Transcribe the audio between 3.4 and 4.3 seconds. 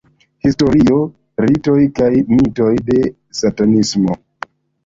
satanismo.